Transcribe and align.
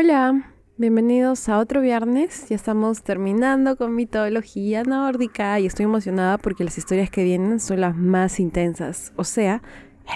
Hola, 0.00 0.54
bienvenidos 0.76 1.48
a 1.48 1.58
otro 1.58 1.80
viernes. 1.80 2.48
Ya 2.48 2.54
estamos 2.54 3.02
terminando 3.02 3.76
con 3.76 3.96
mitología 3.96 4.84
nórdica 4.84 5.58
y 5.58 5.66
estoy 5.66 5.86
emocionada 5.86 6.38
porque 6.38 6.62
las 6.62 6.78
historias 6.78 7.10
que 7.10 7.24
vienen 7.24 7.58
son 7.58 7.80
las 7.80 7.96
más 7.96 8.38
intensas, 8.38 9.12
o 9.16 9.24
sea, 9.24 9.60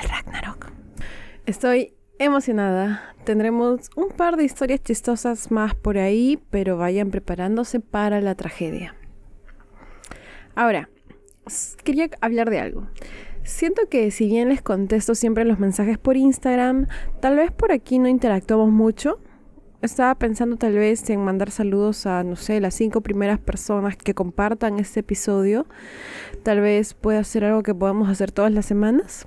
el 0.00 0.08
Ragnarok. 0.08 0.70
Estoy 1.46 1.94
emocionada. 2.20 3.12
Tendremos 3.24 3.90
un 3.96 4.10
par 4.10 4.36
de 4.36 4.44
historias 4.44 4.80
chistosas 4.84 5.50
más 5.50 5.74
por 5.74 5.98
ahí, 5.98 6.40
pero 6.50 6.76
vayan 6.76 7.10
preparándose 7.10 7.80
para 7.80 8.20
la 8.20 8.36
tragedia. 8.36 8.94
Ahora, 10.54 10.90
quería 11.82 12.08
hablar 12.20 12.50
de 12.50 12.60
algo. 12.60 12.86
Siento 13.42 13.88
que 13.90 14.12
si 14.12 14.28
bien 14.28 14.48
les 14.48 14.62
contesto 14.62 15.16
siempre 15.16 15.44
los 15.44 15.58
mensajes 15.58 15.98
por 15.98 16.16
Instagram, 16.16 16.86
tal 17.20 17.34
vez 17.34 17.50
por 17.50 17.72
aquí 17.72 17.98
no 17.98 18.06
interactuamos 18.06 18.70
mucho. 18.70 19.18
Estaba 19.82 20.14
pensando 20.14 20.56
tal 20.56 20.74
vez 20.74 21.10
en 21.10 21.24
mandar 21.24 21.50
saludos 21.50 22.06
a, 22.06 22.22
no 22.22 22.36
sé, 22.36 22.60
las 22.60 22.72
cinco 22.72 23.00
primeras 23.00 23.40
personas 23.40 23.96
que 23.96 24.14
compartan 24.14 24.78
este 24.78 25.00
episodio. 25.00 25.66
Tal 26.44 26.60
vez 26.60 26.94
pueda 26.94 27.24
ser 27.24 27.44
algo 27.44 27.64
que 27.64 27.74
podamos 27.74 28.08
hacer 28.08 28.30
todas 28.30 28.52
las 28.52 28.64
semanas. 28.64 29.26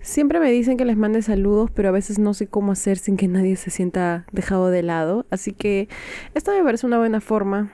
Siempre 0.00 0.40
me 0.40 0.50
dicen 0.50 0.76
que 0.76 0.84
les 0.84 0.96
mande 0.96 1.22
saludos, 1.22 1.70
pero 1.70 1.90
a 1.90 1.92
veces 1.92 2.18
no 2.18 2.34
sé 2.34 2.48
cómo 2.48 2.72
hacer 2.72 2.98
sin 2.98 3.16
que 3.16 3.28
nadie 3.28 3.54
se 3.54 3.70
sienta 3.70 4.26
dejado 4.32 4.70
de 4.70 4.82
lado. 4.82 5.26
Así 5.30 5.52
que 5.52 5.88
esta 6.34 6.50
me 6.50 6.64
parece 6.64 6.88
una 6.88 6.98
buena 6.98 7.20
forma. 7.20 7.72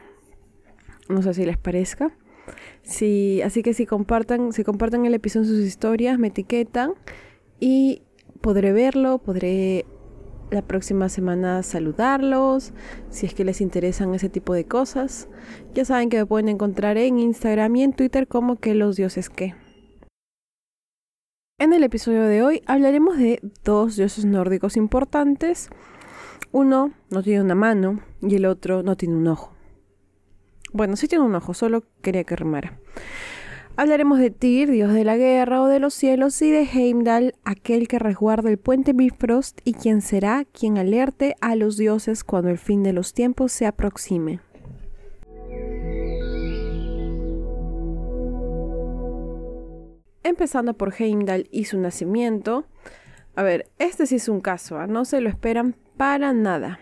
No 1.08 1.22
sé 1.22 1.32
si 1.32 1.46
les 1.46 1.56
parezca. 1.56 2.14
Sí, 2.82 3.40
así 3.42 3.62
que 3.62 3.72
si 3.72 3.86
compartan, 3.86 4.52
si 4.52 4.62
compartan 4.62 5.06
el 5.06 5.14
episodio 5.14 5.48
en 5.48 5.56
sus 5.56 5.64
historias, 5.64 6.18
me 6.18 6.28
etiquetan 6.28 6.92
y 7.60 8.02
podré 8.42 8.72
verlo, 8.72 9.16
podré 9.16 9.86
la 10.50 10.62
próxima 10.62 11.08
semana 11.08 11.62
saludarlos, 11.62 12.72
si 13.10 13.26
es 13.26 13.34
que 13.34 13.44
les 13.44 13.60
interesan 13.60 14.14
ese 14.14 14.28
tipo 14.28 14.54
de 14.54 14.64
cosas. 14.64 15.28
Ya 15.74 15.84
saben 15.84 16.08
que 16.08 16.18
me 16.18 16.26
pueden 16.26 16.48
encontrar 16.48 16.96
en 16.96 17.18
Instagram 17.18 17.76
y 17.76 17.82
en 17.84 17.92
Twitter 17.92 18.26
como 18.26 18.56
que 18.56 18.74
los 18.74 18.96
dioses 18.96 19.30
que. 19.30 19.54
En 21.58 21.72
el 21.72 21.84
episodio 21.84 22.24
de 22.24 22.42
hoy 22.42 22.62
hablaremos 22.66 23.18
de 23.18 23.40
dos 23.64 23.96
dioses 23.96 24.24
nórdicos 24.24 24.76
importantes. 24.76 25.68
Uno 26.52 26.92
no 27.10 27.22
tiene 27.22 27.42
una 27.42 27.54
mano 27.54 28.00
y 28.22 28.36
el 28.36 28.46
otro 28.46 28.82
no 28.82 28.96
tiene 28.96 29.16
un 29.16 29.28
ojo. 29.28 29.52
Bueno, 30.72 30.96
sí 30.96 31.06
tiene 31.08 31.24
un 31.24 31.34
ojo, 31.34 31.52
solo 31.52 31.84
quería 32.00 32.24
que 32.24 32.36
remara. 32.36 32.78
Hablaremos 33.80 34.18
de 34.18 34.30
Tyr, 34.30 34.70
dios 34.70 34.92
de 34.92 35.04
la 35.04 35.16
guerra 35.16 35.62
o 35.62 35.66
de 35.66 35.80
los 35.80 35.94
cielos, 35.94 36.42
y 36.42 36.50
de 36.50 36.64
Heimdall, 36.64 37.34
aquel 37.44 37.88
que 37.88 37.98
resguarda 37.98 38.50
el 38.50 38.58
puente 38.58 38.92
Bifrost 38.92 39.62
y 39.64 39.72
quien 39.72 40.02
será 40.02 40.44
quien 40.44 40.76
alerte 40.76 41.34
a 41.40 41.56
los 41.56 41.78
dioses 41.78 42.22
cuando 42.22 42.50
el 42.50 42.58
fin 42.58 42.82
de 42.82 42.92
los 42.92 43.14
tiempos 43.14 43.52
se 43.52 43.64
aproxime. 43.64 44.40
Empezando 50.24 50.74
por 50.74 50.92
Heimdall 50.92 51.48
y 51.50 51.64
su 51.64 51.78
nacimiento. 51.78 52.66
A 53.34 53.42
ver, 53.42 53.70
este 53.78 54.06
sí 54.06 54.16
es 54.16 54.28
un 54.28 54.42
caso, 54.42 54.78
¿ah? 54.78 54.88
no 54.88 55.06
se 55.06 55.22
lo 55.22 55.30
esperan 55.30 55.74
para 55.96 56.34
nada. 56.34 56.80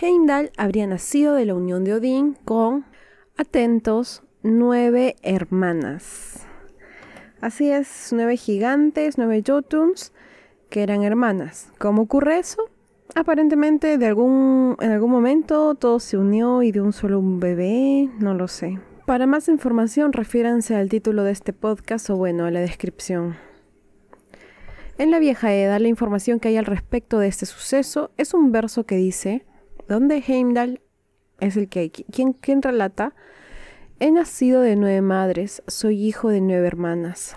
Heimdall 0.00 0.52
habría 0.56 0.86
nacido 0.86 1.34
de 1.34 1.46
la 1.46 1.56
unión 1.56 1.82
de 1.82 1.94
Odín 1.94 2.38
con, 2.44 2.84
atentos, 3.36 4.22
nueve 4.42 5.16
hermanas. 5.22 6.46
Así 7.40 7.70
es, 7.70 8.10
nueve 8.12 8.36
gigantes, 8.36 9.18
nueve 9.18 9.42
Jotuns, 9.46 10.12
que 10.68 10.82
eran 10.82 11.02
hermanas. 11.02 11.72
¿Cómo 11.78 12.02
ocurre 12.02 12.38
eso? 12.38 12.68
Aparentemente 13.14 13.98
de 13.98 14.06
algún, 14.06 14.76
en 14.80 14.92
algún 14.92 15.10
momento 15.10 15.74
todo 15.74 15.98
se 16.00 16.16
unió 16.16 16.62
y 16.62 16.70
de 16.70 16.80
un 16.80 16.92
solo 16.92 17.18
un 17.18 17.40
bebé, 17.40 18.08
no 18.18 18.34
lo 18.34 18.46
sé. 18.46 18.78
Para 19.06 19.26
más 19.26 19.48
información 19.48 20.12
refiéranse 20.12 20.76
al 20.76 20.88
título 20.88 21.24
de 21.24 21.32
este 21.32 21.52
podcast 21.52 22.08
o 22.10 22.16
bueno, 22.16 22.44
a 22.44 22.50
la 22.50 22.60
descripción. 22.60 23.36
En 24.98 25.10
la 25.10 25.18
vieja 25.18 25.52
edad 25.52 25.80
la 25.80 25.88
información 25.88 26.38
que 26.38 26.48
hay 26.48 26.56
al 26.56 26.66
respecto 26.66 27.18
de 27.18 27.28
este 27.28 27.46
suceso 27.46 28.10
es 28.18 28.34
un 28.34 28.52
verso 28.52 28.84
que 28.84 28.96
dice, 28.96 29.44
donde 29.88 30.22
Heimdall 30.26 30.80
es 31.40 31.56
el 31.56 31.68
que 31.68 31.90
quien, 31.90 32.34
quien 32.34 32.62
relata, 32.62 33.14
he 34.00 34.10
nacido 34.10 34.62
de 34.62 34.76
nueve 34.76 35.02
madres, 35.02 35.62
soy 35.66 36.02
hijo 36.02 36.30
de 36.30 36.40
nueve 36.40 36.66
hermanas. 36.66 37.36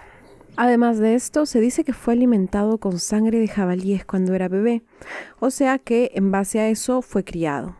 Además 0.56 0.98
de 0.98 1.14
esto, 1.14 1.46
se 1.46 1.60
dice 1.60 1.84
que 1.84 1.92
fue 1.92 2.14
alimentado 2.14 2.78
con 2.78 3.00
sangre 3.00 3.40
de 3.40 3.50
jabalíes 3.50 4.06
cuando 4.06 4.34
era 4.34 4.48
bebé, 4.48 4.82
o 5.40 5.52
sea 5.52 5.78
que 5.78 6.12
en 6.16 6.32
base 6.32 6.62
a 6.62 6.70
eso 6.70 7.02
fue 7.02 7.26
criado. 7.26 7.76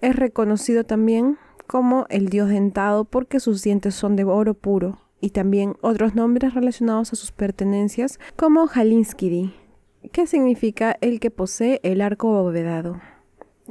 Es 0.00 0.16
reconocido 0.16 0.82
también 0.82 1.38
como 1.68 2.06
el 2.10 2.28
dios 2.28 2.48
dentado 2.48 3.04
porque 3.04 3.38
sus 3.38 3.62
dientes 3.62 3.94
son 3.94 4.16
de 4.16 4.24
oro 4.24 4.54
puro, 4.54 4.98
y 5.20 5.30
también 5.30 5.76
otros 5.80 6.16
nombres 6.16 6.54
relacionados 6.54 7.12
a 7.12 7.16
sus 7.16 7.30
pertenencias 7.30 8.18
como 8.34 8.66
Halinskidi, 8.66 9.54
que 10.10 10.26
significa 10.26 10.96
el 11.00 11.20
que 11.20 11.30
posee 11.30 11.78
el 11.84 12.00
arco 12.00 12.36
abovedado. 12.36 13.00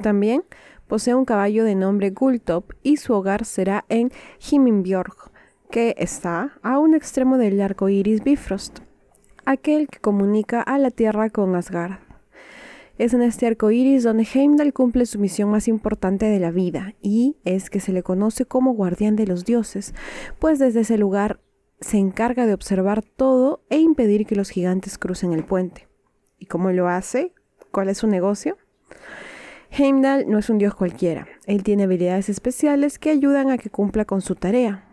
También 0.02 0.44
posee 0.90 1.14
un 1.14 1.24
caballo 1.24 1.64
de 1.64 1.76
nombre 1.76 2.10
Gultop 2.10 2.72
y 2.82 2.98
su 2.98 3.14
hogar 3.14 3.46
será 3.46 3.86
en 3.90 4.12
Himinbjörg, 4.40 5.32
que 5.70 5.96
está 6.00 6.58
a 6.64 6.80
un 6.80 6.96
extremo 6.96 7.38
del 7.38 7.62
arco 7.62 7.90
iris 7.90 8.24
Bifrost, 8.24 8.80
aquel 9.46 9.88
que 9.88 10.00
comunica 10.00 10.62
a 10.62 10.80
la 10.80 10.90
Tierra 10.90 11.30
con 11.30 11.56
Asgard. 11.56 12.00
Es 12.98 13.14
en 13.14 13.22
este 13.22 13.46
arco 13.46 13.70
iris 13.70 14.04
donde 14.04 14.28
Heimdall 14.34 14.74
cumple 14.74 15.06
su 15.06 15.20
misión 15.20 15.52
más 15.52 15.68
importante 15.68 16.26
de 16.26 16.40
la 16.40 16.50
vida, 16.50 16.96
y 17.04 17.38
es 17.46 17.70
que 17.70 17.80
se 17.80 17.94
le 17.94 18.02
conoce 18.02 18.46
como 18.46 18.74
guardián 18.74 19.16
de 19.16 19.28
los 19.28 19.46
dioses, 19.46 19.94
pues 20.40 20.58
desde 20.58 20.82
ese 20.82 20.98
lugar 20.98 21.40
se 21.82 21.98
encarga 21.98 22.48
de 22.48 22.56
observar 22.56 23.04
todo 23.04 23.62
e 23.70 23.78
impedir 23.78 24.26
que 24.26 24.36
los 24.36 24.50
gigantes 24.50 24.98
crucen 24.98 25.34
el 25.34 25.46
puente. 25.46 25.88
¿Y 26.40 26.48
cómo 26.48 26.72
lo 26.72 26.90
hace? 26.90 27.32
¿Cuál 27.72 27.90
es 27.90 28.00
su 28.00 28.08
negocio? 28.08 28.58
Heimdall 29.72 30.28
no 30.28 30.40
es 30.40 30.50
un 30.50 30.57
dios 30.57 30.74
cualquiera. 30.74 31.28
Él 31.46 31.63
tiene 31.63 31.84
habilidades 31.84 32.30
especiales 32.30 32.97
que 33.00 33.12
ayudan 33.12 33.50
a 33.52 33.57
que 33.57 33.69
cumpla 33.69 34.06
con 34.06 34.22
su 34.22 34.35
tarea. 34.35 34.84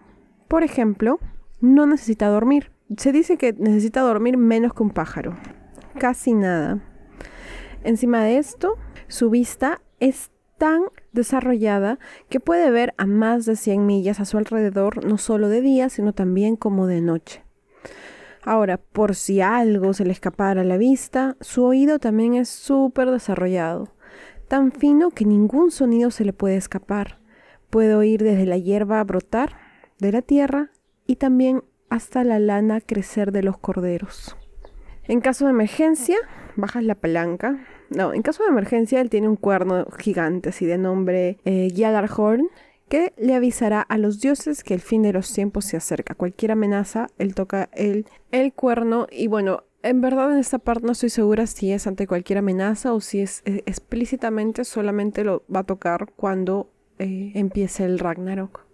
Por 0.49 0.63
ejemplo, 0.63 1.19
no 1.61 1.87
necesita 1.87 2.29
dormir. 2.29 2.71
Se 2.97 3.11
dice 3.11 3.37
que 3.37 3.53
necesita 3.55 4.01
dormir 4.03 4.37
menos 4.37 4.75
que 4.75 4.83
un 4.83 4.91
pájaro. 4.91 5.37
Casi 5.99 6.35
nada. 6.35 6.81
Encima 7.83 8.23
de 8.23 8.39
esto, 8.39 8.77
su 9.09 9.31
vista 9.31 9.81
es 9.99 10.31
tan 10.59 10.83
desarrollada 11.13 11.99
que 12.29 12.41
puede 12.41 12.71
ver 12.71 12.95
a 12.97 13.07
más 13.07 13.47
de 13.47 13.57
100 13.57 13.87
millas 13.87 14.21
a 14.21 14.25
su 14.25 14.39
alrededor, 14.39 15.05
no 15.05 15.19
solo 15.19 15.49
de 15.49 15.63
día, 15.63 15.89
sino 15.89 16.13
también 16.13 16.57
como 16.57 16.87
de 16.87 17.01
noche. 17.01 17.43
Ahora, 18.43 18.79
por 18.79 19.17
si 19.17 19.41
algo 19.41 19.93
se 19.93 20.05
le 20.05 20.13
escapara 20.13 20.61
a 20.61 20.65
la 20.65 20.77
vista, 20.77 21.37
su 21.41 21.65
oído 21.65 21.99
también 21.99 22.35
es 22.35 22.49
súper 22.49 23.11
desarrollado 23.11 23.96
tan 24.49 24.73
fino 24.73 25.11
que 25.11 25.25
ningún 25.25 25.71
sonido 25.71 26.11
se 26.11 26.25
le 26.25 26.33
puede 26.33 26.57
escapar. 26.57 27.19
Puede 27.71 27.95
oír 27.95 28.23
desde 28.23 28.47
la 28.47 28.59
hierba 28.59 29.03
brotar 29.05 29.57
de 29.99 30.13
la 30.13 30.23
tierra 30.23 30.71
y 31.07 31.17
también 31.17 31.63
hasta 31.89 32.25
la 32.25 32.39
lana 32.39 32.81
crecer 32.81 33.33
de 33.33 33.43
los 33.43 33.59
corderos. 33.59 34.37
En 35.05 35.21
caso 35.21 35.45
de 35.45 35.53
emergencia, 35.53 36.17
bajas 36.57 36.85
la 36.85 36.95
palanca. 36.97 37.65
No, 37.91 38.13
en 38.13 38.23
caso 38.23 38.43
de 38.43 38.49
emergencia, 38.49 39.01
él 39.01 39.11
tiene 39.11 39.29
un 39.29 39.37
cuerno 39.37 39.87
gigante, 39.99 40.49
así 40.49 40.67
de 40.67 40.79
nombre 40.79 41.39
eh, 41.45 41.69
que 42.89 43.13
le 43.17 43.35
avisará 43.35 43.81
a 43.81 43.99
los 43.99 44.21
dioses 44.21 44.63
que 44.63 44.75
el 44.75 44.81
fin 44.81 45.03
de 45.03 45.13
los 45.13 45.33
tiempos 45.33 45.65
se 45.65 45.77
acerca. 45.77 46.15
Cualquier 46.15 46.53
amenaza, 46.53 47.09
él 47.19 47.35
toca 47.35 47.69
el, 47.73 48.07
el 48.31 48.53
cuerno 48.53 49.07
y 49.11 49.27
bueno, 49.27 49.65
en 49.83 50.01
verdad 50.01 50.33
en 50.33 50.39
esta 50.39 50.59
parte 50.59 50.87
no 50.87 50.93
estoy 50.93 51.11
segura 51.11 51.47
si 51.47 51.73
es 51.73 51.87
ante 51.87 52.07
cualquier 52.07 52.39
amenaza 52.39 52.93
o 52.93 53.01
si 53.01 53.21
es 53.21 53.43
eh, 53.45 53.63
explícitamente 53.67 54.65
solamente 54.65 55.25
lo 55.25 55.45
va 55.55 55.61
a 55.61 55.65
tocar 55.65 56.13
cuando 56.17 56.71
eh, 56.99 57.33
empiece 57.35 57.85
el 57.85 57.99
Ragnarok. 57.99 58.66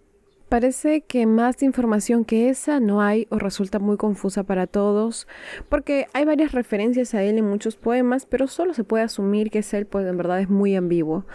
Parece 0.53 1.01
que 1.01 1.25
más 1.25 1.63
información 1.63 2.25
que 2.25 2.47
esa 2.47 2.79
no 2.79 3.01
hay 3.01 3.25
o 3.31 3.39
resulta 3.39 3.79
muy 3.79 3.97
confusa 3.97 4.43
para 4.43 4.67
todos, 4.67 5.27
porque 5.67 6.05
hay 6.13 6.25
varias 6.25 6.51
referencias 6.51 7.15
a 7.15 7.23
él 7.23 7.39
en 7.39 7.49
muchos 7.49 7.75
poemas, 7.75 8.27
pero 8.27 8.45
solo 8.45 8.75
se 8.75 8.83
puede 8.83 9.03
asumir 9.03 9.49
que 9.49 9.57
es 9.57 9.73
él, 9.73 9.87
pues 9.87 10.05
en 10.05 10.15
verdad 10.15 10.39
es 10.41 10.51
muy 10.51 10.75
ambiguo. 10.75 11.25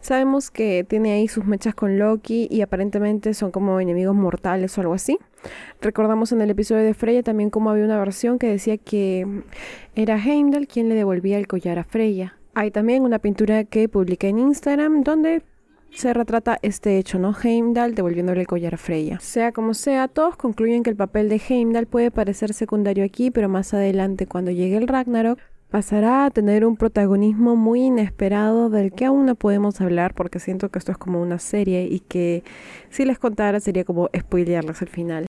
Sabemos 0.00 0.50
que 0.50 0.82
tiene 0.82 1.12
ahí 1.12 1.28
sus 1.28 1.44
mechas 1.44 1.76
con 1.76 2.00
Loki 2.00 2.48
y 2.50 2.62
aparentemente 2.62 3.32
son 3.34 3.52
como 3.52 3.78
enemigos 3.78 4.16
mortales 4.16 4.76
o 4.76 4.80
algo 4.80 4.94
así. 4.94 5.20
Recordamos 5.80 6.32
en 6.32 6.40
el 6.40 6.50
episodio 6.50 6.82
de 6.82 6.94
Freya 6.94 7.22
también 7.22 7.50
como 7.50 7.70
había 7.70 7.84
una 7.84 8.00
versión 8.00 8.40
que 8.40 8.48
decía 8.48 8.76
que 8.76 9.44
era 9.94 10.16
Heimdall 10.16 10.66
quien 10.66 10.88
le 10.88 10.96
devolvía 10.96 11.38
el 11.38 11.46
collar 11.46 11.78
a 11.78 11.84
Freya. 11.84 12.38
Hay 12.54 12.72
también 12.72 13.04
una 13.04 13.20
pintura 13.20 13.62
que 13.62 13.88
publiqué 13.88 14.30
en 14.30 14.40
Instagram 14.40 15.04
donde 15.04 15.42
se 15.94 16.12
retrata 16.12 16.58
este 16.62 16.98
hecho, 16.98 17.18
¿no? 17.18 17.34
Heimdall 17.40 17.94
devolviéndole 17.94 18.40
el 18.40 18.46
collar 18.46 18.74
a 18.74 18.78
Freya. 18.78 19.20
Sea 19.20 19.52
como 19.52 19.74
sea, 19.74 20.08
todos 20.08 20.36
concluyen 20.36 20.82
que 20.82 20.90
el 20.90 20.96
papel 20.96 21.28
de 21.28 21.40
Heimdall 21.48 21.86
puede 21.86 22.10
parecer 22.10 22.52
secundario 22.52 23.04
aquí, 23.04 23.30
pero 23.30 23.48
más 23.48 23.72
adelante, 23.74 24.26
cuando 24.26 24.50
llegue 24.50 24.76
el 24.76 24.88
Ragnarok, 24.88 25.38
pasará 25.70 26.26
a 26.26 26.30
tener 26.30 26.66
un 26.66 26.76
protagonismo 26.76 27.56
muy 27.56 27.82
inesperado 27.86 28.70
del 28.70 28.92
que 28.92 29.06
aún 29.06 29.26
no 29.26 29.34
podemos 29.34 29.80
hablar 29.80 30.14
porque 30.14 30.38
siento 30.38 30.68
que 30.68 30.78
esto 30.78 30.92
es 30.92 30.98
como 30.98 31.20
una 31.20 31.38
serie 31.38 31.88
y 31.90 32.00
que 32.00 32.44
si 32.90 33.04
les 33.04 33.18
contara 33.18 33.58
sería 33.60 33.84
como 33.84 34.08
spoilearles 34.16 34.82
el 34.82 34.88
final. 34.88 35.26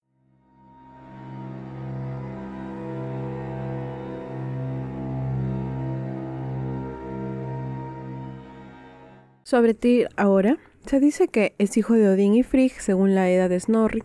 Sobre 9.55 9.73
Tyr 9.73 10.09
ahora, 10.17 10.57
se 10.85 10.99
dice 10.99 11.29
que 11.29 11.55
es 11.59 11.77
hijo 11.77 11.93
de 11.93 12.09
Odín 12.09 12.35
y 12.35 12.43
Frigg 12.43 12.73
según 12.81 13.15
la 13.15 13.29
edad 13.29 13.47
de 13.49 13.57
Snorri, 13.57 14.03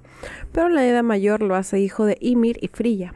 pero 0.52 0.68
la 0.68 0.86
edad 0.86 1.02
mayor 1.02 1.42
lo 1.42 1.56
hace 1.56 1.80
hijo 1.80 2.04
de 2.04 2.16
Ymir 2.20 2.58
y 2.62 2.68
Frilla. 2.68 3.14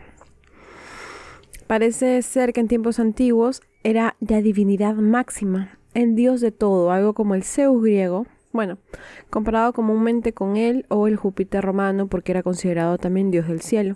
Parece 1.68 2.20
ser 2.22 2.52
que 2.52 2.58
en 2.58 2.66
tiempos 2.66 2.98
antiguos 2.98 3.62
era 3.84 4.16
la 4.18 4.42
divinidad 4.42 4.96
máxima, 4.96 5.78
el 5.94 6.16
dios 6.16 6.40
de 6.40 6.50
todo, 6.50 6.90
algo 6.90 7.12
como 7.12 7.36
el 7.36 7.44
Zeus 7.44 7.80
griego, 7.80 8.26
bueno, 8.50 8.78
comparado 9.30 9.72
comúnmente 9.72 10.32
con 10.32 10.56
él 10.56 10.86
o 10.88 11.06
el 11.06 11.14
Júpiter 11.14 11.64
romano 11.64 12.08
porque 12.08 12.32
era 12.32 12.42
considerado 12.42 12.98
también 12.98 13.30
dios 13.30 13.46
del 13.46 13.60
cielo. 13.60 13.94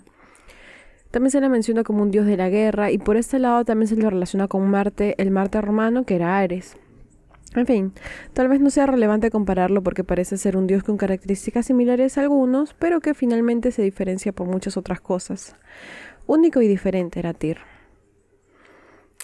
También 1.11 1.31
se 1.31 1.41
le 1.41 1.49
menciona 1.49 1.83
como 1.83 2.03
un 2.03 2.11
dios 2.11 2.25
de 2.25 2.37
la 2.37 2.47
guerra 2.47 2.89
y 2.89 2.99
por 2.99 3.17
este 3.17 3.37
lado 3.37 3.65
también 3.65 3.89
se 3.89 3.97
le 3.97 4.09
relaciona 4.09 4.47
con 4.47 4.65
Marte, 4.71 5.15
el 5.17 5.29
Marte 5.29 5.59
romano 5.59 6.05
que 6.05 6.15
era 6.15 6.37
Ares. 6.37 6.77
En 7.55 7.65
fin, 7.65 7.93
tal 8.33 8.47
vez 8.47 8.61
no 8.61 8.69
sea 8.69 8.85
relevante 8.85 9.31
compararlo 9.31 9.81
porque 9.81 10.03
parece 10.03 10.37
ser 10.37 10.55
un 10.55 10.67
dios 10.67 10.83
con 10.83 10.97
características 10.97 11.65
similares 11.65 12.17
a 12.17 12.21
algunos, 12.21 12.75
pero 12.75 12.99
que 12.99 13.15
finalmente 13.15 13.71
se 13.71 13.81
diferencia 13.81 14.31
por 14.31 14.47
muchas 14.47 14.77
otras 14.77 15.01
cosas. 15.01 15.55
Único 16.27 16.61
y 16.61 16.67
diferente 16.67 17.19
era 17.19 17.33
Tyr. 17.33 17.57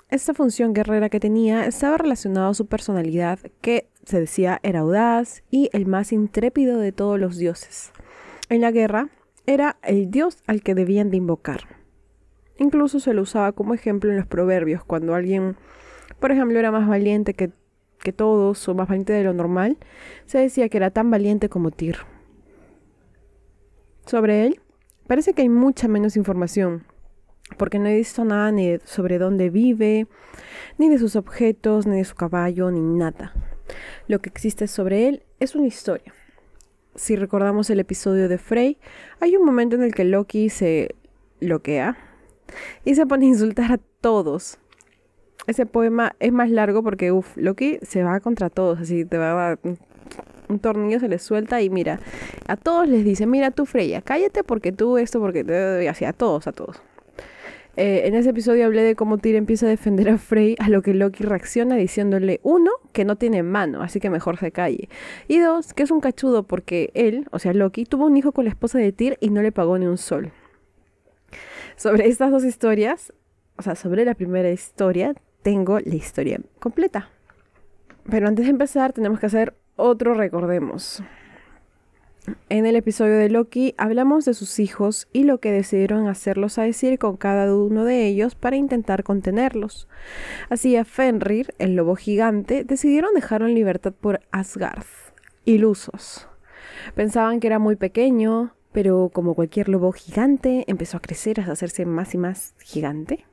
Esta 0.10 0.34
función 0.34 0.74
guerrera 0.74 1.10
que 1.10 1.20
tenía 1.20 1.66
estaba 1.66 1.98
relacionada 1.98 2.50
a 2.50 2.54
su 2.54 2.68
personalidad, 2.68 3.40
que 3.62 3.90
se 4.06 4.20
decía 4.20 4.60
era 4.64 4.80
audaz 4.80 5.44
y 5.52 5.70
el 5.74 5.86
más 5.86 6.12
intrépido 6.12 6.80
de 6.80 6.92
todos 6.92 7.20
los 7.20 7.38
dioses. 7.38 7.92
En 8.50 8.62
la 8.62 8.72
guerra, 8.72 9.10
era 9.48 9.78
el 9.84 10.10
dios 10.10 10.44
al 10.48 10.62
que 10.62 10.76
debían 10.76 11.12
de 11.12 11.18
invocar. 11.18 11.62
Incluso 12.58 13.00
se 13.00 13.14
lo 13.14 13.24
usaba 13.24 13.52
como 13.52 13.74
ejemplo 13.74 14.10
en 14.10 14.18
los 14.18 14.26
proverbios, 14.26 14.84
cuando 14.84 15.14
alguien, 15.14 15.56
por 16.20 16.32
ejemplo, 16.32 16.58
era 16.58 16.72
más 16.72 16.88
valiente 16.88 17.34
que, 17.34 17.52
que 18.06 18.14
todos 18.14 18.70
o 18.70 18.74
más 18.76 18.88
valiente 18.88 19.12
de 19.12 19.24
lo 19.26 19.34
normal, 19.34 19.78
se 20.26 20.38
decía 20.38 20.70
que 20.70 20.78
era 20.78 20.92
tan 20.92 21.12
valiente 21.12 21.50
como 21.50 21.72
Tyr. 21.72 21.98
Sobre 24.06 24.46
él, 24.46 24.62
parece 25.08 25.34
que 25.34 25.42
hay 25.42 25.50
mucha 25.50 25.88
menos 25.88 26.16
información, 26.16 26.86
porque 27.58 27.80
no 27.80 27.88
he 27.88 27.98
visto 27.98 28.24
nada 28.24 28.52
ni 28.52 28.78
sobre 28.86 29.18
dónde 29.18 29.50
vive, 29.50 30.08
ni 30.78 30.90
de 30.90 31.00
sus 31.00 31.16
objetos, 31.16 31.88
ni 31.88 31.98
de 31.98 32.06
su 32.06 32.16
caballo, 32.16 32.70
ni 32.70 32.80
nada. 32.80 33.34
Lo 34.08 34.20
que 34.20 34.30
existe 34.30 34.68
sobre 34.68 35.08
él 35.08 35.24
es 35.40 35.56
una 35.56 35.66
historia. 35.66 36.14
Si 36.94 37.16
recordamos 37.16 37.70
el 37.72 37.80
episodio 37.80 38.30
de 38.30 38.38
Frey, 38.38 38.78
hay 39.20 39.36
un 39.36 39.46
momento 39.46 39.76
en 39.76 39.84
el 39.84 39.94
que 39.94 40.06
Loki 40.06 40.50
se 40.50 40.96
loquea 41.40 41.98
y 42.86 42.94
se 42.94 43.06
pone 43.08 43.26
a 43.26 43.30
insultar 43.30 43.72
a 43.72 43.80
todos. 44.00 44.60
Ese 45.48 45.66
poema 45.66 46.14
es 46.20 46.32
más 46.32 46.50
largo 46.50 46.84
porque, 46.84 47.12
uff, 47.12 47.38
Loki 47.38 47.80
se 47.82 48.04
va 48.04 48.20
contra 48.20 48.50
todos, 48.50 48.80
así 48.80 49.06
te 49.06 49.18
va 49.18 49.52
a 49.52 49.60
un 50.48 50.60
tornillo 50.60 51.00
se 51.00 51.08
le 51.08 51.20
suelta 51.20 51.62
y 51.62 51.70
mira, 51.70 52.00
a 52.48 52.56
todos 52.56 52.88
les 52.88 53.04
dice, 53.04 53.26
mira 53.26 53.52
tú 53.52 53.66
Freya, 53.66 54.02
cállate 54.02 54.44
porque 54.44 54.72
tú 54.72 54.98
esto, 54.98 55.20
porque 55.20 55.44
te... 55.44 55.88
así, 55.90 56.06
a 56.06 56.14
todos, 56.14 56.48
a 56.48 56.52
todos. 56.52 56.82
Eh, 57.78 58.04
en 58.06 58.16
ese 58.16 58.30
episodio 58.30 58.66
hablé 58.66 58.84
de 58.84 58.96
cómo 58.96 59.18
Tyr 59.18 59.36
empieza 59.36 59.66
a 59.66 59.70
defender 59.70 60.08
a 60.08 60.18
Frey, 60.18 60.56
a 60.60 60.70
lo 60.70 60.82
que 60.82 60.94
Loki 60.94 61.24
reacciona 61.24 61.76
diciéndole, 61.76 62.40
uno, 62.42 62.72
que 62.94 63.04
no 63.04 63.18
tiene 63.18 63.44
mano, 63.44 63.82
así 63.82 64.00
que 64.00 64.10
mejor 64.10 64.38
se 64.38 64.52
calle. 64.52 64.88
Y 65.28 65.40
dos, 65.40 65.74
que 65.74 65.84
es 65.84 65.92
un 65.92 66.00
cachudo 66.00 66.44
porque 66.44 66.92
él, 66.94 67.28
o 67.32 67.40
sea 67.40 67.54
Loki, 67.54 67.86
tuvo 67.86 68.06
un 68.06 68.16
hijo 68.16 68.32
con 68.32 68.46
la 68.46 68.52
esposa 68.52 68.78
de 68.78 68.94
Tyr 68.94 69.18
y 69.20 69.30
no 69.30 69.42
le 69.42 69.52
pagó 69.52 69.78
ni 69.78 69.88
un 69.88 69.98
sol. 69.98 70.32
Sobre 71.76 72.08
estas 72.08 72.32
dos 72.32 72.46
historias, 72.46 73.12
o 73.58 73.62
sea, 73.62 73.76
sobre 73.76 74.06
la 74.06 74.14
primera 74.14 74.50
historia, 74.50 75.14
tengo 75.46 75.80
la 75.80 75.94
historia 75.94 76.42
completa. 76.58 77.08
Pero 78.10 78.28
antes 78.28 78.46
de 78.46 78.50
empezar, 78.50 78.94
tenemos 78.94 79.20
que 79.20 79.28
hacer 79.28 79.54
otro 79.76 80.16
recordemos. 80.16 81.04
En 82.50 82.66
el 82.66 82.76
episodio 82.76 83.16
de 83.18 83.30
Loki 83.30 83.76
hablamos 83.78 84.26
de 84.26 84.34
sus 84.34 84.58
hijos 84.58 85.08
y 85.14 85.24
lo 85.24 85.40
que 85.40 85.52
decidieron 85.52 86.08
hacerlos 86.08 86.58
a 86.58 86.64
decir 86.64 86.98
con 86.98 87.16
cada 87.16 87.54
uno 87.54 87.86
de 87.86 88.08
ellos 88.08 88.34
para 88.34 88.56
intentar 88.56 89.04
contenerlos. 89.04 89.88
Así 90.50 90.76
a 90.78 90.84
Fenrir, 90.84 91.54
el 91.60 91.76
lobo 91.76 91.96
gigante, 91.96 92.64
decidieron 92.64 93.14
dejarlo 93.14 93.48
en 93.48 93.54
libertad 93.54 93.94
por 93.94 94.22
Asgard, 94.32 94.88
ilusos. 95.46 96.28
Pensaban 96.96 97.40
que 97.40 97.46
era 97.46 97.60
muy 97.60 97.76
pequeño, 97.76 98.56
pero 98.72 99.12
como 99.14 99.36
cualquier 99.36 99.70
lobo 99.70 99.92
gigante, 99.92 100.64
empezó 100.66 100.98
a 100.98 101.02
crecer 101.02 101.40
hasta 101.40 101.52
hacerse 101.52 101.86
más 101.86 102.16
y 102.16 102.18
más 102.18 102.56
gigante. 102.58 103.26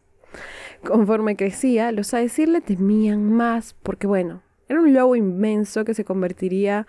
Conforme 0.85 1.37
crecía, 1.37 1.93
los 1.93 2.13
Aesir 2.13 2.49
le 2.49 2.61
temían 2.61 3.33
más 3.33 3.75
porque, 3.83 4.07
bueno, 4.07 4.43
era 4.69 4.81
un 4.81 4.93
lobo 4.93 5.15
inmenso 5.15 5.85
que 5.85 5.95
se 5.95 6.05
convertiría 6.05 6.87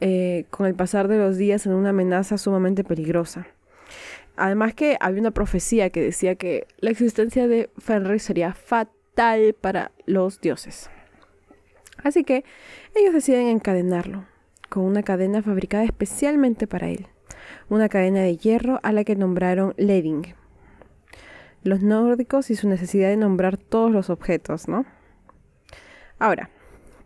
eh, 0.00 0.46
con 0.50 0.66
el 0.66 0.74
pasar 0.74 1.08
de 1.08 1.18
los 1.18 1.36
días 1.36 1.66
en 1.66 1.72
una 1.72 1.90
amenaza 1.90 2.38
sumamente 2.38 2.84
peligrosa. 2.84 3.46
Además 4.36 4.74
que 4.74 4.96
había 5.00 5.20
una 5.20 5.30
profecía 5.30 5.90
que 5.90 6.00
decía 6.00 6.36
que 6.36 6.66
la 6.78 6.90
existencia 6.90 7.48
de 7.48 7.70
Fenrir 7.78 8.20
sería 8.20 8.54
fatal 8.54 9.54
para 9.60 9.92
los 10.06 10.40
dioses. 10.40 10.90
Así 12.02 12.24
que 12.24 12.44
ellos 12.94 13.12
deciden 13.12 13.48
encadenarlo 13.48 14.24
con 14.68 14.84
una 14.84 15.02
cadena 15.02 15.42
fabricada 15.42 15.84
especialmente 15.84 16.66
para 16.66 16.88
él, 16.88 17.06
una 17.68 17.88
cadena 17.88 18.20
de 18.20 18.36
hierro 18.36 18.80
a 18.82 18.92
la 18.92 19.04
que 19.04 19.16
nombraron 19.16 19.74
Leding. 19.76 20.34
Los 21.64 21.82
nórdicos 21.82 22.50
y 22.50 22.56
su 22.56 22.68
necesidad 22.68 23.08
de 23.08 23.16
nombrar 23.16 23.56
todos 23.56 23.90
los 23.90 24.10
objetos, 24.10 24.68
¿no? 24.68 24.84
Ahora, 26.18 26.50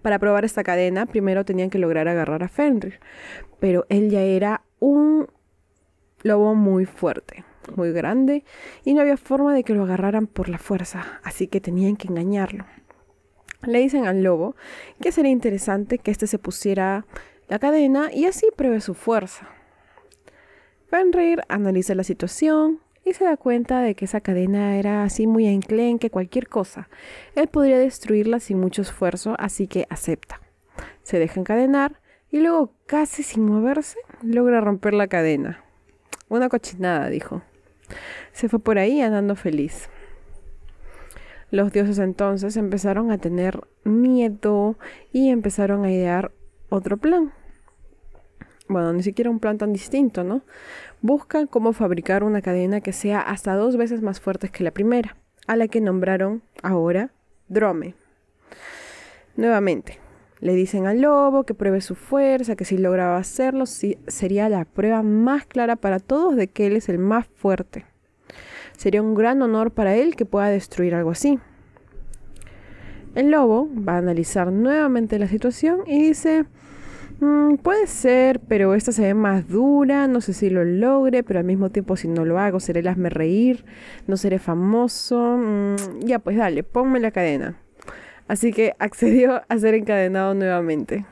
para 0.02 0.18
probar 0.18 0.44
esta 0.44 0.62
cadena, 0.62 1.06
primero 1.06 1.44
tenían 1.44 1.70
que 1.70 1.78
lograr 1.78 2.06
agarrar 2.06 2.42
a 2.42 2.48
Fenrir, 2.48 3.00
pero 3.58 3.86
él 3.88 4.10
ya 4.10 4.20
era 4.20 4.62
un 4.78 5.26
lobo 6.22 6.54
muy 6.54 6.86
fuerte, 6.86 7.44
muy 7.75 7.92
grande, 7.92 8.44
y 8.84 8.94
no 8.94 9.00
había 9.00 9.16
forma 9.16 9.54
de 9.54 9.64
que 9.64 9.75
lo 9.75 9.82
agarraran 9.82 10.26
por 10.26 10.48
la 10.48 10.58
fuerza, 10.58 11.20
así 11.25 11.48
que 11.48 11.60
tenían 11.60 11.96
que 11.96 12.08
engañarlo. 12.08 12.64
Le 13.62 13.80
dicen 13.80 14.06
al 14.06 14.22
lobo 14.22 14.54
que 15.00 15.12
sería 15.12 15.32
interesante 15.32 15.98
que 15.98 16.10
éste 16.10 16.26
se 16.26 16.38
pusiera 16.38 17.04
la 17.48 17.58
cadena 17.58 18.12
y 18.12 18.26
así 18.26 18.46
pruebe 18.54 18.80
su 18.80 18.94
fuerza. 18.94 19.48
Fenrir 20.88 21.42
analiza 21.48 21.94
la 21.94 22.04
situación, 22.04 22.80
y 23.06 23.14
se 23.14 23.25
da 23.25 23.36
cuenta 23.36 23.80
de 23.82 23.94
que 23.94 24.04
esa 24.06 24.20
cadena 24.20 24.76
era 24.76 25.04
así 25.04 25.28
muy 25.28 25.46
enclenque, 25.46 26.10
cualquier 26.10 26.48
cosa. 26.48 26.88
Él 27.36 27.46
podría 27.46 27.78
destruirla 27.78 28.40
sin 28.40 28.58
mucho 28.58 28.82
esfuerzo, 28.82 29.36
así 29.38 29.68
que 29.68 29.86
acepta. 29.90 30.40
Se 31.04 31.20
deja 31.20 31.38
encadenar 31.38 32.00
y 32.32 32.40
luego, 32.40 32.75
casi 32.86 33.22
sin 33.22 33.44
moverse, 33.46 34.00
logra 34.22 34.60
romper 34.60 34.92
la 34.92 35.06
cadena. 35.06 35.64
Una 36.28 36.48
cochinada, 36.48 37.08
dijo. 37.08 37.42
Se 38.32 38.48
fue 38.48 38.58
por 38.58 38.76
ahí 38.76 39.00
andando 39.00 39.36
feliz. 39.36 39.88
Los 41.52 41.72
dioses 41.72 42.00
entonces 42.00 42.56
empezaron 42.56 43.12
a 43.12 43.18
tener 43.18 43.60
miedo 43.84 44.76
y 45.12 45.30
empezaron 45.30 45.84
a 45.84 45.92
idear 45.92 46.32
otro 46.70 46.96
plan. 46.96 47.32
Bueno, 48.68 48.92
ni 48.92 49.02
siquiera 49.02 49.30
un 49.30 49.38
plan 49.38 49.58
tan 49.58 49.73
distinto, 49.73 50.25
¿no? 50.25 50.42
buscan 51.02 51.46
cómo 51.46 51.73
fabricar 51.73 52.25
una 52.25 52.42
cadena 52.42 52.80
que 52.80 52.92
sea 52.92 53.20
hasta 53.20 53.54
dos 53.54 53.76
veces 53.76 54.02
más 54.02 54.20
fuerte 54.20 54.49
que 54.49 54.64
la 54.64 54.70
primera, 54.70 55.16
a 55.46 55.56
la 55.56 55.68
que 55.68 55.80
nombraron 55.80 56.42
ahora 56.62 57.11
Drome. 57.49 57.94
Nuevamente, 59.37 60.00
le 60.40 60.54
dicen 60.54 60.87
al 60.87 61.00
lobo 61.00 61.44
que 61.44 61.54
pruebe 61.54 61.80
su 61.80 61.94
fuerza, 61.94 62.56
que 62.56 62.64
si 62.64 62.76
lograba 62.76 63.18
hacerlo 63.18 63.66
sería 63.66 64.49
la 64.49 64.64
prueba 64.64 65.02
más 65.02 65.46
clara 65.46 65.76
para 65.76 66.00
todos 66.00 66.37
de 66.37 66.49
que 66.49 66.66
él 66.66 66.76
es 66.76 66.88
el 66.88 66.99
más 66.99 67.26
fuerte. 67.26 67.85
Sería 68.76 69.00
un 69.00 69.14
gran 69.14 69.40
honor 69.42 69.70
para 69.70 69.94
él 69.94 70.16
que 70.16 70.26
pueda 70.26 70.49
destruir 70.49 70.94
algo 70.94 71.11
así. 71.11 71.38
El 73.14 73.30
lobo 73.30 73.70
va 73.76 73.94
a 73.94 73.99
analizar 73.99 74.52
nuevamente 74.52 75.18
la 75.18 75.28
situación 75.28 75.80
y 75.87 76.08
dice, 76.08 76.44
Mm, 77.20 77.56
puede 77.56 77.87
ser, 77.87 78.40
pero 78.40 78.75
esta 78.75 78.92
se 78.92 79.02
ve 79.02 79.14
más 79.14 79.49
dura, 79.49 80.06
no 80.06 80.20
sé 80.20 80.35
si 80.35 80.50
lo 80.50 80.64
logre, 80.64 81.23
pero 81.23 81.38
al 81.38 81.46
mismo 81.46 81.70
tiempo 81.70 81.96
si 81.96 82.08
no 82.08 82.25
lo 82.25 82.38
hago 82.38 82.61
seré 82.61 82.80
el 82.80 82.88
hazme 82.88 83.08
reír, 83.08 83.64
no 84.06 84.16
seré 84.16 84.38
famoso. 84.38 85.38
Mm, 85.38 86.00
ya 86.00 86.18
pues 86.18 86.37
dale, 86.37 86.62
ponme 86.62 87.00
la 87.00 87.11
cadena. 87.11 87.58
Así 88.28 88.52
que 88.52 88.75
accedió 88.78 89.42
a 89.49 89.58
ser 89.58 89.75
encadenado 89.75 90.35
nuevamente. 90.35 91.06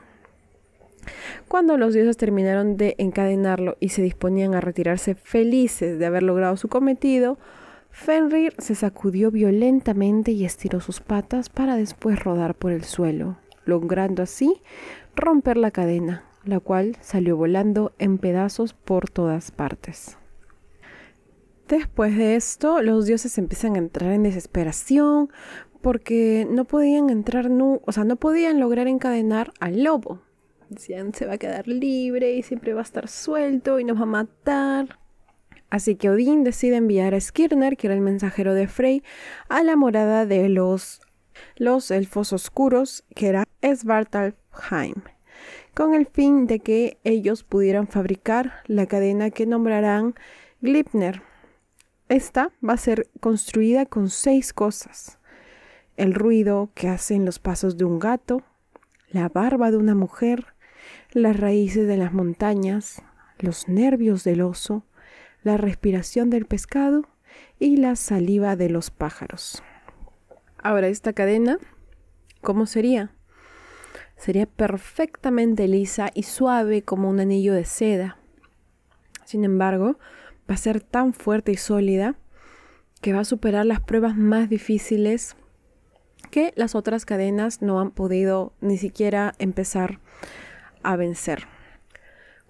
Cuando 1.47 1.77
los 1.77 1.93
dioses 1.93 2.17
terminaron 2.17 2.77
de 2.77 2.95
encadenarlo 2.97 3.77
y 3.79 3.89
se 3.89 4.01
disponían 4.01 4.55
a 4.55 4.61
retirarse 4.61 5.15
felices 5.15 5.99
de 5.99 6.05
haber 6.05 6.23
logrado 6.23 6.57
su 6.57 6.67
cometido, 6.67 7.37
Fenrir 7.91 8.53
se 8.57 8.75
sacudió 8.75 9.31
violentamente 9.31 10.31
y 10.31 10.43
estiró 10.43 10.81
sus 10.81 10.99
patas 10.99 11.49
para 11.49 11.77
después 11.77 12.21
rodar 12.21 12.53
por 12.53 12.73
el 12.73 12.83
suelo, 12.83 13.37
logrando 13.63 14.21
así 14.21 14.61
romper 15.15 15.57
la 15.57 15.71
cadena, 15.71 16.23
la 16.43 16.59
cual 16.59 16.97
salió 17.01 17.37
volando 17.37 17.93
en 17.99 18.17
pedazos 18.17 18.73
por 18.73 19.09
todas 19.09 19.51
partes. 19.51 20.17
Después 21.67 22.15
de 22.15 22.35
esto, 22.35 22.81
los 22.83 23.07
dioses 23.07 23.37
empiezan 23.37 23.75
a 23.75 23.79
entrar 23.79 24.11
en 24.11 24.23
desesperación 24.23 25.29
porque 25.81 26.47
no 26.49 26.65
podían 26.65 27.09
entrar, 27.09 27.49
o 27.49 27.91
sea, 27.91 28.03
no 28.03 28.15
podían 28.17 28.59
lograr 28.59 28.87
encadenar 28.87 29.51
al 29.59 29.83
lobo. 29.83 30.21
Decían, 30.69 31.13
se 31.13 31.25
va 31.25 31.33
a 31.33 31.37
quedar 31.37 31.67
libre 31.67 32.33
y 32.33 32.43
siempre 32.43 32.73
va 32.73 32.81
a 32.81 32.83
estar 32.83 33.07
suelto 33.07 33.79
y 33.79 33.83
nos 33.83 33.97
va 33.97 34.03
a 34.03 34.05
matar. 34.05 34.99
Así 35.69 35.95
que 35.95 36.09
Odín 36.09 36.43
decide 36.43 36.77
enviar 36.77 37.13
a 37.13 37.19
Skirner, 37.19 37.77
que 37.77 37.87
era 37.87 37.95
el 37.95 38.01
mensajero 38.01 38.53
de 38.53 38.67
Frey, 38.67 39.03
a 39.49 39.63
la 39.63 39.75
morada 39.75 40.25
de 40.25 40.49
los, 40.49 41.01
los 41.57 41.91
elfos 41.91 42.33
oscuros, 42.33 43.03
que 43.15 43.27
era 43.27 43.43
Con 45.73 45.93
el 45.93 46.05
fin 46.05 46.47
de 46.47 46.59
que 46.59 46.97
ellos 47.03 47.43
pudieran 47.43 47.87
fabricar 47.87 48.63
la 48.65 48.85
cadena 48.85 49.29
que 49.29 49.45
nombrarán 49.45 50.15
Glipner 50.61 51.21
esta 52.07 52.51
va 52.67 52.73
a 52.73 52.77
ser 52.77 53.09
construida 53.19 53.87
con 53.87 54.09
seis 54.09 54.53
cosas. 54.53 55.17
El 55.97 56.13
ruido 56.13 56.69
que 56.75 56.87
hacen 56.87 57.25
los 57.25 57.39
pasos 57.39 57.77
de 57.77 57.85
un 57.85 57.97
gato, 57.97 58.43
la 59.09 59.27
barba 59.27 59.71
de 59.71 59.77
una 59.77 59.95
mujer, 59.95 60.53
las 61.13 61.39
raíces 61.39 61.87
de 61.87 61.97
las 61.97 62.13
montañas, 62.13 63.01
los 63.39 63.67
nervios 63.67 64.23
del 64.23 64.41
oso, 64.41 64.85
la 65.41 65.57
respiración 65.57 66.29
del 66.29 66.45
pescado 66.45 67.07
y 67.57 67.77
la 67.77 67.95
saliva 67.95 68.55
de 68.55 68.69
los 68.69 68.91
pájaros. 68.91 69.63
Ahora, 70.61 70.87
esta 70.89 71.13
cadena, 71.13 71.57
¿cómo 72.41 72.67
sería? 72.67 73.15
Sería 74.17 74.45
perfectamente 74.45 75.67
lisa 75.67 76.09
y 76.13 76.23
suave 76.23 76.83
como 76.83 77.09
un 77.09 77.19
anillo 77.19 77.53
de 77.53 77.65
seda. 77.65 78.17
Sin 79.25 79.43
embargo, 79.43 79.97
va 80.49 80.55
a 80.55 80.57
ser 80.57 80.81
tan 80.81 81.13
fuerte 81.13 81.51
y 81.51 81.57
sólida 81.57 82.15
que 83.01 83.13
va 83.13 83.21
a 83.21 83.25
superar 83.25 83.65
las 83.65 83.81
pruebas 83.81 84.15
más 84.15 84.49
difíciles 84.49 85.35
que 86.31 86.53
las 86.55 86.75
otras 86.75 87.05
cadenas 87.05 87.61
no 87.61 87.79
han 87.79 87.91
podido 87.91 88.53
ni 88.61 88.77
siquiera 88.77 89.35
empezar 89.37 89.99
a 90.83 90.95
vencer. 90.95 91.47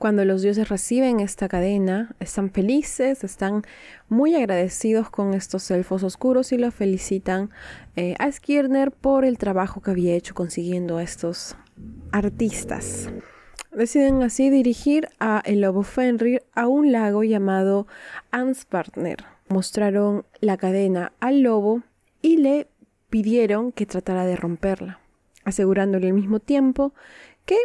Cuando 0.05 0.23
los 0.23 0.43
dioses 0.43 0.69
reciben 0.69 1.19
esta 1.19 1.47
cadena, 1.47 2.15
están 2.19 2.51
felices, 2.51 3.23
están 3.23 3.63
muy 4.07 4.35
agradecidos 4.35 5.09
con 5.09 5.33
estos 5.33 5.71
elfos 5.71 6.03
oscuros 6.03 6.51
y 6.51 6.59
lo 6.59 6.69
felicitan 6.69 7.49
eh, 7.95 8.13
a 8.19 8.31
Skirner 8.31 8.91
por 8.91 9.25
el 9.25 9.39
trabajo 9.39 9.81
que 9.81 9.89
había 9.89 10.13
hecho 10.13 10.35
consiguiendo 10.35 10.97
a 10.97 11.01
estos 11.01 11.55
artistas. 12.11 13.09
Deciden 13.71 14.21
así 14.21 14.51
dirigir 14.51 15.09
a 15.19 15.41
el 15.43 15.61
lobo 15.61 15.81
Fenrir 15.81 16.43
a 16.53 16.67
un 16.67 16.91
lago 16.91 17.23
llamado 17.23 17.87
Anspartner. 18.29 19.25
Mostraron 19.49 20.23
la 20.39 20.57
cadena 20.57 21.13
al 21.19 21.41
lobo 21.41 21.81
y 22.21 22.37
le 22.37 22.67
pidieron 23.09 23.71
que 23.71 23.87
tratara 23.87 24.27
de 24.27 24.35
romperla, 24.35 24.99
asegurándole 25.45 26.05
al 26.05 26.13
mismo 26.13 26.39
tiempo 26.39 26.93
que 27.47 27.57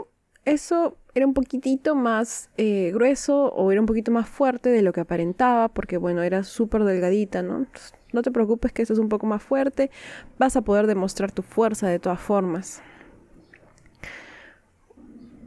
eso 0.46 0.96
era 1.14 1.26
un 1.26 1.34
poquitito 1.34 1.94
más 1.94 2.50
eh, 2.56 2.90
grueso 2.92 3.52
o 3.52 3.72
era 3.72 3.80
un 3.80 3.86
poquito 3.86 4.12
más 4.12 4.28
fuerte 4.28 4.68
de 4.70 4.82
lo 4.82 4.92
que 4.92 5.00
aparentaba, 5.00 5.68
porque 5.68 5.96
bueno, 5.96 6.22
era 6.22 6.44
súper 6.44 6.84
delgadita, 6.84 7.42
¿no? 7.42 7.66
no 8.12 8.22
te 8.22 8.30
preocupes 8.30 8.72
que 8.72 8.82
eso 8.82 8.92
es 8.92 8.98
un 8.98 9.08
poco 9.08 9.26
más 9.26 9.42
fuerte, 9.42 9.90
vas 10.38 10.56
a 10.56 10.62
poder 10.62 10.86
demostrar 10.86 11.32
tu 11.32 11.42
fuerza 11.42 11.88
de 11.88 11.98
todas 11.98 12.20
formas. 12.20 12.82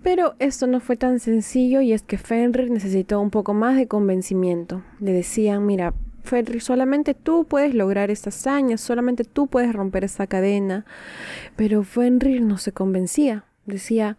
Pero 0.02 0.36
esto 0.40 0.68
no 0.68 0.82
fue 0.82 0.98
tan 0.98 1.20
sencillo 1.20 1.80
y 1.80 1.94
es 1.94 2.02
que 2.02 2.18
Fenrir 2.18 2.70
necesitó 2.70 3.22
un 3.22 3.30
poco 3.30 3.54
más 3.54 3.78
de 3.78 3.88
convencimiento. 3.88 4.84
Le 5.00 5.14
decían, 5.14 5.66
mira, 5.66 5.94
Fenrir, 6.24 6.62
solamente 6.62 7.14
tú 7.14 7.46
puedes 7.46 7.74
lograr 7.74 8.12
estas 8.12 8.36
hazaña, 8.36 8.78
solamente 8.78 9.24
tú 9.24 9.48
puedes 9.48 9.72
romper 9.72 10.04
esta 10.04 10.28
cadena. 10.28 10.86
Pero 11.56 11.84
Fenrir 11.84 12.42
no 12.42 12.58
se 12.58 12.74
convencía. 12.74 13.46
Decía, 13.66 14.18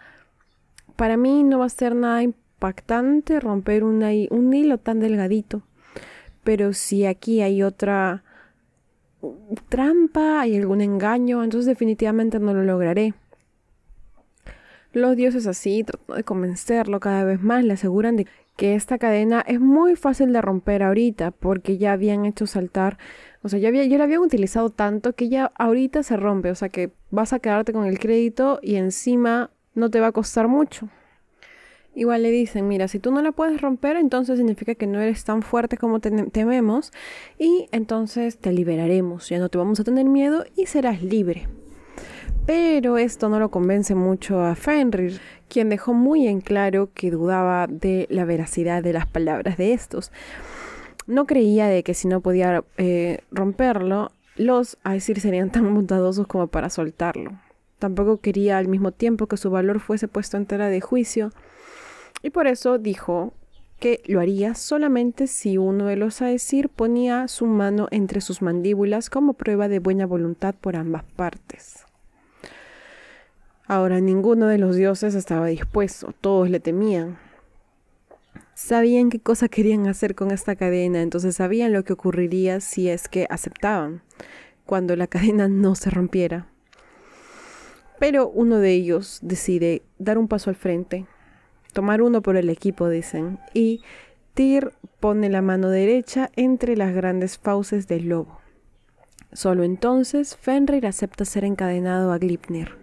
para 0.97 1.17
mí 1.17 1.43
no 1.43 1.59
va 1.59 1.67
a 1.67 1.71
ser 1.71 1.95
nada 1.95 2.23
impactante 2.23 3.41
romper 3.41 3.85
un 3.85 4.55
hilo 4.55 4.79
tan 4.79 5.01
delgadito. 5.01 5.63
Pero 6.45 6.73
si 6.75 7.07
aquí 7.07 7.41
hay 7.41 7.63
otra 7.63 8.23
trampa, 9.69 10.41
hay 10.41 10.57
algún 10.57 10.81
engaño, 10.81 11.43
entonces 11.43 11.67
definitivamente 11.67 12.39
no 12.39 12.53
lo 12.53 12.63
lograré. 12.63 13.15
Los 14.93 15.17
dioses 15.17 15.47
así, 15.47 15.83
tratando 15.83 16.15
de 16.15 16.25
convencerlo 16.25 17.01
cada 17.01 17.25
vez 17.25 17.43
más, 17.43 17.65
le 17.65 17.73
aseguran 17.73 18.17
de 18.17 18.27
que 18.57 18.77
esta 18.77 18.99
cadena 18.99 19.41
es 19.41 19.59
muy 19.59 19.97
fácil 19.97 20.33
de 20.33 20.41
romper 20.41 20.85
ahorita 20.85 21.33
porque 21.33 21.79
ya 21.79 21.93
habían 21.93 22.25
hecho 22.25 22.47
saltar, 22.47 22.99
o 23.43 23.49
sea, 23.49 23.59
ya, 23.59 23.69
había, 23.69 23.85
ya 23.85 23.99
la 23.99 24.05
habían 24.05 24.21
utilizado 24.21 24.71
tanto 24.71 25.15
que 25.15 25.29
ya 25.29 25.51
ahorita 25.57 26.05
se 26.05 26.17
rompe, 26.17 26.51
o 26.51 26.55
sea 26.55 26.69
que 26.69 26.93
vas 27.11 27.33
a 27.33 27.41
quedarte 27.41 27.73
con 27.73 27.87
el 27.87 27.99
crédito 27.99 28.61
y 28.63 28.77
encima 28.77 29.51
no 29.75 29.91
te 29.91 30.01
va 30.01 30.09
a 30.09 30.13
costar 30.13 30.49
mucho. 30.49 30.89
Igual 31.97 32.25
le 32.25 32.31
dicen, 32.33 32.67
mira, 32.67 32.89
si 32.89 32.99
tú 32.99 33.13
no 33.13 33.23
la 33.23 33.31
puedes 33.31 33.61
romper, 33.61 33.97
entonces 33.97 34.37
significa 34.37 34.75
que 34.75 34.89
no 34.89 35.01
eres 35.01 35.25
tan 35.25 35.43
fuerte 35.43 35.77
como 35.77 36.01
tememos 36.01 36.93
y 37.39 37.69
entonces 37.71 38.37
te 38.37 38.53
liberaremos, 38.53 39.29
ya 39.29 39.39
no 39.39 39.49
te 39.49 39.59
vamos 39.59 39.79
a 39.79 39.85
tener 39.85 40.07
miedo 40.07 40.45
y 40.57 40.67
serás 40.67 41.03
libre. 41.03 41.47
Pero 42.47 42.99
esto 42.99 43.29
no 43.29 43.39
lo 43.39 43.51
convence 43.51 43.95
mucho 43.95 44.43
a 44.43 44.57
Fenrir, 44.57 45.21
quien 45.49 45.69
dejó 45.69 45.95
muy 45.95 46.27
en 46.27 46.41
claro 46.41 46.91
que 46.93 47.13
dudaba 47.13 47.69
de 47.69 48.07
la 48.11 48.25
veracidad 48.25 48.83
de 48.83 48.93
las 48.93 49.07
palabras 49.07 49.57
de 49.57 49.73
estos. 49.73 50.11
No 51.07 51.27
creía 51.27 51.69
de 51.69 51.85
que 51.85 51.95
si 51.95 52.09
no 52.09 52.21
podía 52.21 52.65
eh, 52.77 53.21
romperlo, 53.31 54.11
los 54.37 54.79
Aesir 54.85 55.21
serían 55.21 55.51
tan 55.51 55.73
bondadosos 55.73 56.27
como 56.27 56.49
para 56.49 56.71
soltarlo. 56.71 57.33
Tampoco 57.85 58.17
quería 58.17 58.57
al 58.57 58.67
mismo 58.67 58.93
tiempo 58.93 59.27
que 59.27 59.37
su 59.37 59.51
valor 59.51 59.79
fuese 59.79 60.09
puesto 60.09 60.39
en 60.39 60.47
tela 60.47 60.69
de 60.71 60.81
juicio, 60.81 61.33
y 62.23 62.31
por 62.31 62.47
eso 62.47 62.79
dijo 62.79 63.35
que 63.79 64.01
lo 64.07 64.21
haría 64.21 64.55
solamente 64.55 65.27
si 65.27 65.59
uno 65.59 65.85
de 65.85 65.97
los 65.97 66.23
Aesir 66.23 66.71
ponía 66.71 67.29
su 67.29 67.45
mano 67.45 67.89
entre 67.91 68.23
sus 68.23 68.41
mandíbulas 68.41 69.11
como 69.11 69.35
prueba 69.35 69.69
de 69.69 69.81
buena 69.81 70.07
voluntad 70.07 70.55
por 70.59 70.77
ambas 70.77 71.05
partes. 71.05 71.85
Ahora 73.67 74.01
ninguno 74.01 74.47
de 74.47 74.57
los 74.57 74.77
dioses 74.77 75.15
estaba 75.15 75.49
dispuesto, 75.49 76.15
todos 76.19 76.49
le 76.49 76.61
temían. 76.61 77.19
Sabían 78.55 79.11
qué 79.11 79.21
cosa 79.21 79.51
querían 79.51 79.89
hacer 79.89 80.15
con 80.15 80.31
esta 80.31 80.57
cadena, 80.57 81.03
entonces 81.03 81.37
sabían 81.37 81.75
lo 81.75 81.85
que 81.85 81.93
ocurriría 81.93 82.61
si 82.61 82.89
es 82.89 83.11
que 83.11 83.27
aceptaban, 83.29 84.01
cuando 84.65 84.97
la 84.97 85.07
cadena 85.07 85.49
no 85.49 85.75
se 85.75 85.91
rompiera. 85.91 86.49
Pero 87.99 88.29
uno 88.29 88.59
de 88.59 88.73
ellos 88.73 89.19
decide 89.23 89.83
dar 89.99 90.19
un 90.19 90.29
paso 90.29 90.51
al 90.51 90.57
frente, 90.57 91.07
tomar 91.73 92.03
uno 92.03 92.23
por 92.23 92.37
el 92.37 92.51
equipo, 92.51 92.89
dicen, 92.89 93.39
y 93.53 93.83
Tyr 94.35 94.73
pone 95.01 95.29
la 95.31 95.43
mano 95.43 95.69
derecha 95.71 96.31
entre 96.35 96.77
las 96.77 96.93
grandes 96.95 97.39
fauces 97.39 97.87
del 97.87 98.09
lobo. 98.09 98.41
Solo 99.33 99.65
entonces 99.65 100.37
Fenrir 100.37 100.87
acepta 100.87 101.25
ser 101.25 101.45
encadenado 101.45 102.13
a 102.13 102.19
Glipnir. 102.19 102.77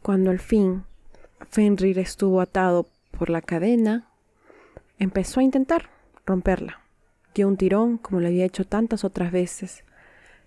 Cuando 0.00 0.30
al 0.30 0.38
fin 0.38 0.84
Fenrir 1.50 1.98
estuvo 1.98 2.40
atado 2.40 2.88
por 3.10 3.30
la 3.30 3.42
cadena, 3.42 4.08
empezó 4.98 5.40
a 5.40 5.42
intentar 5.42 5.90
romperla. 6.24 6.80
Dio 7.34 7.48
un 7.48 7.56
tirón 7.56 7.98
como 7.98 8.20
lo 8.20 8.28
había 8.28 8.44
hecho 8.44 8.64
tantas 8.64 9.04
otras 9.04 9.32
veces, 9.32 9.84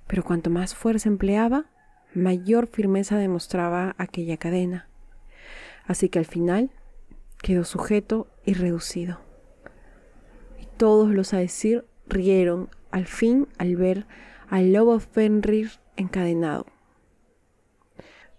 pero 0.07 0.23
cuanto 0.23 0.49
más 0.49 0.75
fuerza 0.75 1.09
empleaba, 1.09 1.65
mayor 2.15 2.67
firmeza 2.67 3.17
demostraba 3.17 3.95
aquella 3.97 4.37
cadena. 4.37 4.87
Así 5.85 6.09
que 6.09 6.19
al 6.19 6.25
final 6.25 6.71
quedó 7.41 7.63
sujeto 7.63 8.27
y 8.45 8.53
reducido. 8.53 9.19
Y 10.59 10.65
todos 10.77 11.09
los 11.09 11.33
a 11.33 11.37
decir 11.37 11.85
rieron 12.07 12.69
al 12.91 13.05
fin 13.05 13.47
al 13.57 13.75
ver 13.75 14.05
al 14.49 14.73
lobo 14.73 14.99
Fenrir 14.99 15.71
encadenado. 15.97 16.65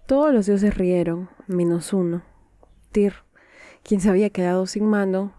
Todos 0.06 0.32
los 0.32 0.46
dioses 0.46 0.76
rieron, 0.76 1.28
menos 1.46 1.92
uno, 1.92 2.22
Tyr, 2.92 3.14
quien 3.82 4.00
se 4.00 4.08
había 4.08 4.30
quedado 4.30 4.66
sin 4.66 4.86
mano, 4.86 5.34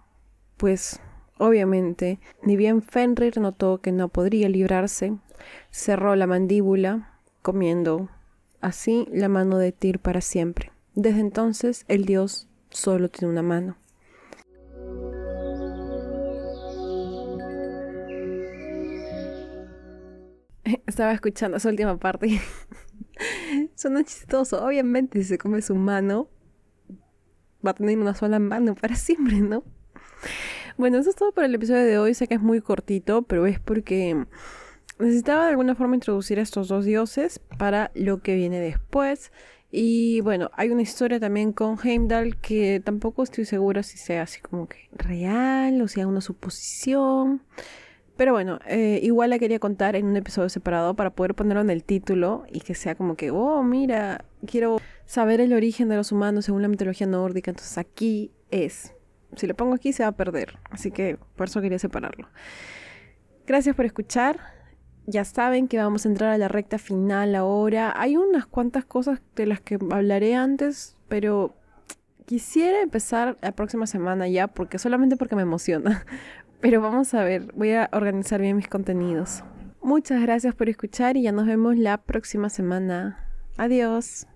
pues 0.57 0.99
obviamente, 1.37 2.19
ni 2.43 2.57
bien 2.57 2.81
Fenrir 2.81 3.39
notó 3.39 3.79
que 3.79 3.91
no 3.91 4.09
podría 4.09 4.49
librarse, 4.49 5.17
cerró 5.71 6.15
la 6.15 6.27
mandíbula, 6.27 7.13
comiendo 7.41 8.09
así 8.61 9.07
la 9.11 9.29
mano 9.29 9.57
de 9.57 9.71
Tyr 9.71 9.99
para 9.99 10.21
siempre. 10.21 10.71
Desde 10.95 11.19
entonces 11.19 11.85
el 11.87 12.05
dios 12.05 12.47
solo 12.69 13.09
tiene 13.09 13.31
una 13.31 13.43
mano. 13.43 13.77
estaba 20.85 21.11
escuchando 21.11 21.57
esa 21.57 21.69
última 21.69 21.97
parte 21.97 22.41
suena 23.75 24.03
chistoso. 24.03 24.65
Obviamente, 24.65 25.19
si 25.19 25.25
se 25.25 25.37
come 25.37 25.61
su 25.61 25.75
mano, 25.75 26.29
va 27.65 27.71
a 27.71 27.73
tener 27.73 27.97
una 27.97 28.13
sola 28.13 28.39
mano 28.39 28.75
para 28.75 28.95
siempre, 28.95 29.39
¿no? 29.39 29.63
Bueno, 30.77 30.99
eso 30.99 31.09
es 31.09 31.15
todo 31.15 31.31
por 31.31 31.43
el 31.43 31.55
episodio 31.55 31.85
de 31.85 31.97
hoy. 31.97 32.13
Sé 32.13 32.27
que 32.27 32.35
es 32.35 32.41
muy 32.41 32.61
cortito, 32.61 33.23
pero 33.23 33.45
es 33.47 33.59
porque 33.59 34.25
necesitaba 34.99 35.43
de 35.43 35.51
alguna 35.51 35.75
forma 35.75 35.95
introducir 35.95 36.39
a 36.39 36.41
estos 36.41 36.67
dos 36.67 36.85
dioses 36.85 37.39
para 37.57 37.91
lo 37.93 38.21
que 38.21 38.35
viene 38.35 38.59
después. 38.59 39.31
Y 39.69 40.21
bueno, 40.21 40.49
hay 40.53 40.69
una 40.69 40.81
historia 40.81 41.19
también 41.19 41.51
con 41.51 41.77
Heimdall 41.83 42.37
que 42.37 42.81
tampoco 42.83 43.23
estoy 43.23 43.45
segura 43.45 43.83
si 43.83 43.97
sea 43.97 44.21
así 44.23 44.39
como 44.39 44.67
que 44.67 44.89
real 44.93 45.81
o 45.81 45.87
sea 45.87 46.07
una 46.07 46.21
suposición. 46.21 47.41
Pero 48.15 48.31
bueno, 48.31 48.59
eh, 48.65 48.99
igual 49.03 49.29
la 49.29 49.37
quería 49.37 49.59
contar 49.59 49.95
en 49.95 50.07
un 50.07 50.17
episodio 50.17 50.49
separado 50.49 50.95
para 50.95 51.11
poder 51.11 51.35
ponerlo 51.35 51.61
en 51.61 51.69
el 51.69 51.83
título 51.83 52.45
y 52.51 52.61
que 52.61 52.73
sea 52.73 52.95
como 52.95 53.15
que, 53.15 53.29
oh, 53.29 53.61
mira, 53.61 54.25
quiero 54.47 54.81
saber 55.05 55.39
el 55.39 55.53
origen 55.53 55.87
de 55.87 55.97
los 55.97 56.11
humanos 56.11 56.45
según 56.45 56.63
la 56.63 56.67
mitología 56.67 57.05
nórdica. 57.05 57.51
Entonces 57.51 57.77
aquí 57.77 58.31
es. 58.49 58.95
Si 59.35 59.45
lo 59.45 59.53
pongo 59.53 59.75
aquí 59.75 59.93
se 59.93 60.01
va 60.01 60.09
a 60.09 60.15
perder. 60.15 60.57
Así 60.71 60.89
que 60.89 61.19
por 61.35 61.47
eso 61.47 61.61
quería 61.61 61.77
separarlo. 61.77 62.27
Gracias 63.45 63.75
por 63.75 63.85
escuchar. 63.85 64.56
Ya 65.07 65.23
saben 65.23 65.69
que 65.69 65.77
vamos 65.77 66.05
a 66.05 66.09
entrar 66.09 66.33
a 66.33 66.37
la 66.37 66.49
recta 66.49 66.77
final 66.77 67.33
ahora. 67.33 67.93
Hay 67.95 68.17
unas 68.17 68.45
cuantas 68.45 68.83
cosas 68.83 69.21
de 69.35 69.45
las 69.45 69.61
que 69.61 69.79
hablaré 69.89 70.35
antes, 70.35 70.97
pero 71.07 71.55
quisiera 72.25 72.81
empezar 72.81 73.37
la 73.41 73.53
próxima 73.53 73.87
semana 73.87 74.27
ya, 74.27 74.47
porque 74.47 74.77
solamente 74.77 75.15
porque 75.15 75.35
me 75.35 75.43
emociona. 75.43 76.05
Pero 76.59 76.81
vamos 76.81 77.13
a 77.13 77.23
ver, 77.23 77.53
voy 77.53 77.73
a 77.73 77.87
organizar 77.93 78.41
bien 78.41 78.57
mis 78.57 78.67
contenidos. 78.67 79.43
Muchas 79.81 80.21
gracias 80.23 80.55
por 80.55 80.69
escuchar 80.69 81.15
y 81.15 81.21
ya 81.21 81.31
nos 81.31 81.45
vemos 81.45 81.77
la 81.77 81.99
próxima 81.99 82.49
semana. 82.49 83.29
Adiós. 83.57 84.27